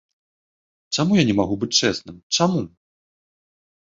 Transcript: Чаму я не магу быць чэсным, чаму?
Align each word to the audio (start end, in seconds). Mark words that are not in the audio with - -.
Чаму 0.95 1.17
я 1.19 1.25
не 1.29 1.35
магу 1.39 1.55
быць 1.63 1.77
чэсным, 1.81 2.15
чаму? 2.39 2.65